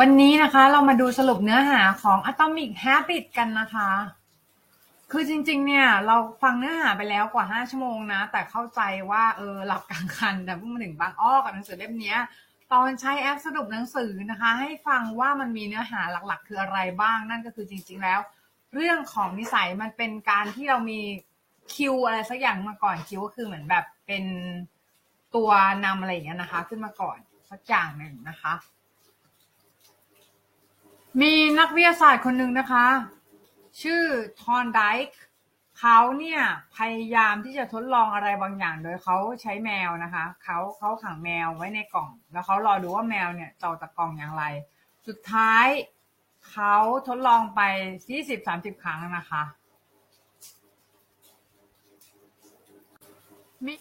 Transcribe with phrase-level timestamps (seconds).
[0.00, 3.90] วันนี้นะคะเรามาดูสรุปเนื้อหาของ Atomic Habit กันนะคะ
[5.12, 12.16] คือจริงๆ เนี่ย เราฟังเนื้อหาไปแล้วกว่า 5 ชั่วโมงนะ แต่เข้าใจว่าเออหลับกลางคันแต่เพิ่งมาถึงบางอ้อกับหนังสือเล่มนี้
[12.72, 18.20] ตอนใช้แอปสรุปหนังสือนะคะ ให้ฟังว่ามันมีเนื้อหาหลักๆ คืออะไรบ้าง นั่นก็คือจริง ๆ แล้ว
[18.74, 21.00] เรื่องของนิสัยมันเป็นการที่เรามี
[21.74, 24.24] คิวอะไรสักอย่างมาก่อนคิวก็คือเหมือนแบบเป็น
[25.34, 25.50] ตัว
[25.84, 27.18] นำอะไรอย่างเงี้ยนะคะ ขึ้นมาก่อน
[27.50, 28.54] สักอย่างหนึ่งนะคะ
[31.20, 32.86] มีนักวิทยาศาสตร์คนหนึ่งนะคะ
[33.82, 34.02] ชื่อ
[34.40, 35.20] ทอนไดค์
[35.78, 36.40] เขาเนี่ย
[36.76, 44.44] พยายามที่จะทดลองอะไรบางอย่าง โดยเขาใช้แมวนะคะเขาเขาขังแมวไว้ในกล่อง แล้วเขารอดูว่าแมวเนี่ยจะออกจากกล่องอย่างไร
[45.06, 45.66] สุดท้าย
[46.50, 46.76] เขา
[47.08, 47.60] ทดลองไป
[48.10, 49.42] ยี่สิบสามสิบครั้งนะคะ
[53.66, 53.74] มี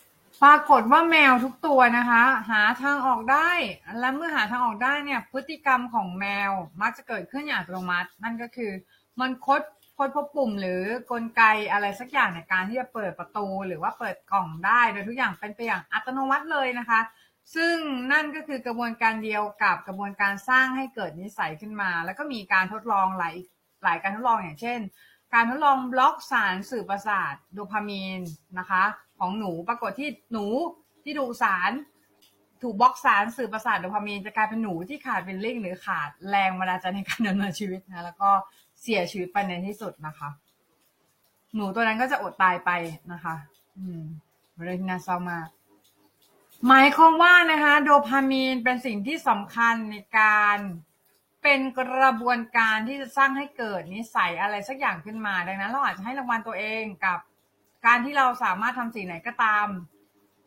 [0.44, 3.52] ปรากฏว่าแมวทุกตัวนะคะ หาทางออกได้
[4.00, 8.72] และเมื่อหาทางออกได้เนี่ย พฤติกรรมของแมวมักจะเกิดขึ้นอย่างอัตโนมัติ นั่นก็คือ
[9.20, 9.62] มันคด
[9.98, 17.00] คดพบปุ่มหรือกลไกอะไรสักอย่างในการที่จะเปิดประตูหรือว่าเปิดกล่องได้ โดยทุกอย่างเป็นไปอย่างอัตโนมัติเลยนะคะ
[17.56, 17.76] ซึ่ง
[18.12, 23.36] นั่นก็คือกระบวนการเดียวกับกระบวนการสร้างให้เกิดนิสัยขึ้นมา แล้วก็มีการทดลองหลาย
[23.84, 24.80] หลายการทดลองอย่างเช่น
[25.34, 28.22] การทดลองบล็อกสารสื่อประสาทโดพามีน
[28.60, 28.84] นะคะ
[29.22, 30.46] ของหนู ปรากฏที่หนู
[31.04, 31.72] ที่ดูสาร
[32.62, 38.30] ถูกบล็อกสารสื่อประสาทโดพามีนจะกลายเป็นหนูที่ขาดเป็นลิงหรือขาดแรงบันดาลใจในการดำเนินชีวิตนะแล้วก็
[38.82, 40.30] เสียชีวิตไปในที่สุดนะคะ
[41.56, 42.72] หนูตัวนั้นก็จะอดตายไป
[43.12, 43.36] นะคะ
[43.78, 44.02] อืม
[44.64, 45.48] เรื่องน่าเศร้ามาก
[46.68, 50.58] หมายความว่านะคะ โดพามีนเป็นสิ่งที่สำคัญในการ
[51.44, 57.20] เป็นกระบวนการที่จะสร้างให้เกิดนิสัยอะไรสักอย่างขึ้นมา ดังนั้นเราอาจจะให้รางวัลตัวเองกับ
[57.86, 59.68] การที่เราสามารถทำสิ่งไหนก็ตาม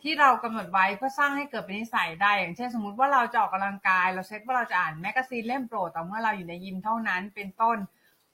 [0.02, 7.78] ที่เรากำหนดไว้เพื่อสร้างให้เกิดเป็นนิสัยได้ อย่างเช่นสมมุติว่าเราจะออกกำลังกาย เราเซตว่าเราจะอ่าน magazine เล่มโปรดแต่เมื่อเราอยู่ในยิมเท่านั้นเป็นต้น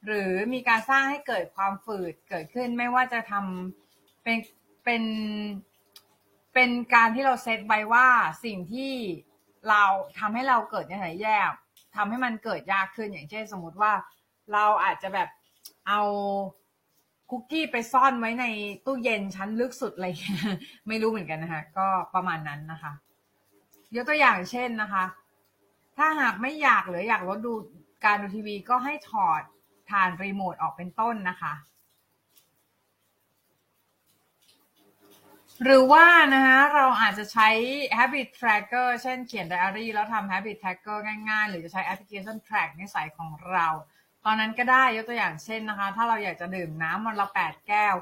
[0.07, 4.39] หรือมีการสร้างให้เกิดความฝืดเกิดขึ้นไม่ว่าจะทำเป็น
[4.85, 5.03] เป็น
[6.55, 8.09] เป็นการที่เราเซตไว้ว่า
[8.45, 8.93] สิ่งที่
[9.69, 9.83] เรา
[10.19, 11.39] ทำให้เราเกิดนิสัยแย่
[11.97, 13.93] ทำให้มันเกิดยากขึ้นอย่างเช่นสมมติว่า
[14.53, 15.29] เราอาจจะแบบ
[15.89, 16.01] เอา
[17.31, 18.45] คุกกี้ไปซ่อนไว้ใน
[18.87, 20.41] ตู้เย็นชั้นลึกสุดอะไรเงี้ย
[20.89, 22.93] ไม่รู้เหมือนกันนะคะ ก็ประมาณนั้นนะคะ
[23.95, 25.05] ยกตัวอย่างเช่นนะคะ
[25.97, 27.53] ถ้าหากไม่อยากหรืออยากลดดู
[28.05, 29.43] การดูทีวีก็ให้ถอด
[29.91, 31.55] ฐานรีโมทออกเป็นต้นนะคะ
[35.65, 37.49] หรือว่านะคะเราอาจจะใช้
[37.99, 40.99] habit tracker เช่นเขียนไดอารี่แล้วทำ habit tracker
[41.31, 43.67] ง่ายๆ หรือจะใช้แอปพลิเคชัน track นิสัยของเรา
[44.25, 47.95] ตอนนั้นก็ได้ยกตัวอย่างเช่นนะคะ ถ้าเราอยากจะดื่มน้ำวันละแปดแก้ว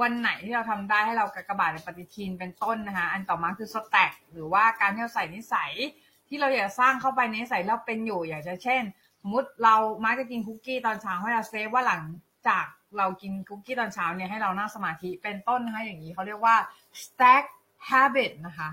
[0.00, 5.72] วันไหนที่เราทำได้ให้เรากระกบาดในปฏิทินเป็นต้นนะคะ อันต่อมาคือ stack หรือว่าการที่เราใส่นิสัย
[6.28, 8.82] ที่เราอยากสร้างเข้าไปในนิสัยเราเป็นอยู่ อยากจะเช่น
[9.22, 12.02] สมมติเรามักจะกินคุกกี้ตอนเช้าให้เราเซฟว่าหลัง
[12.48, 12.64] จาก
[12.98, 16.56] เรากินคุกกี้ตอนเช้าเนี่ยให้เรานั่งสมาธิเป็นต้นนะคะอย่างนี้เขาเรียกว่า
[17.02, 17.44] stack
[17.90, 18.70] habit นะคะ